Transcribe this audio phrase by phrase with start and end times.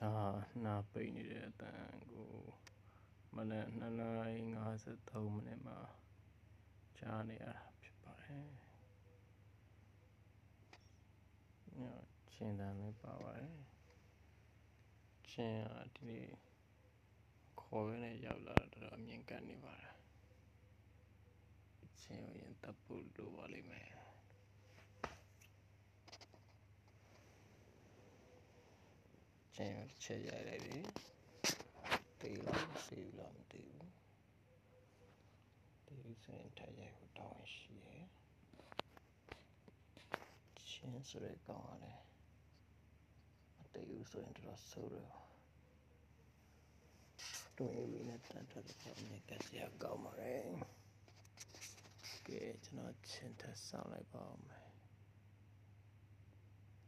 [0.00, 0.14] ဒါ
[0.64, 1.80] နာပိတ်နေတဲ့အတန်
[2.12, 2.32] ကို
[3.34, 4.40] မနက်2နာရီ
[4.86, 5.78] 53မိနစ်မှာ
[6.98, 8.46] ကြားနေရတာဖြစ်ပါတယ်။
[11.78, 11.80] ည
[12.32, 13.54] ချင်းတန်လေးပါပါတယ်။
[15.30, 16.26] ချင်းကဒီနေ့
[17.60, 19.94] ခေါ်ရင်းနဲ့ရောက်လာတော့တော်တော်အမြင်ကပ်နေပါတယ်။
[22.02, 23.88] ချင်းကိုရင်တပ်ဖို့လိုပါလိမ့်မယ်။
[29.60, 30.78] ကျင်းချက်ရိုက်လိုက်ပြီ
[32.20, 33.92] တေးလားစေးလားမသိဘူး
[35.86, 38.04] တေးစရင်ထရိုက်ဖို့တောင်းရှိရဲ့
[40.68, 42.00] ချင်းစရဲကောင်းရတယ်
[43.60, 45.12] အတေးဦးဆိုရင်တော့ဆိုးတော့
[47.58, 50.44] တွင်ဝီနဲ့တန်တက်တော့မြက်ကစရာကောင်းပါရဲ့
[52.26, 54.69] ကဲကျွန်တော်ချင်းထဆောင်းလိုက်ပါဦးမယ်